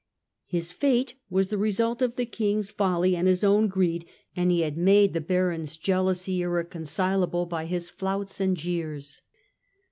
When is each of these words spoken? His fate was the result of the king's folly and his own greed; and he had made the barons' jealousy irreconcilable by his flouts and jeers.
His 0.47 0.71
fate 0.71 1.13
was 1.29 1.49
the 1.49 1.59
result 1.59 2.01
of 2.01 2.15
the 2.15 2.25
king's 2.25 2.71
folly 2.71 3.15
and 3.15 3.27
his 3.27 3.43
own 3.43 3.67
greed; 3.67 4.07
and 4.35 4.49
he 4.49 4.61
had 4.61 4.75
made 4.75 5.13
the 5.13 5.21
barons' 5.21 5.77
jealousy 5.77 6.41
irreconcilable 6.41 7.45
by 7.45 7.65
his 7.67 7.91
flouts 7.91 8.39
and 8.41 8.57
jeers. 8.57 9.21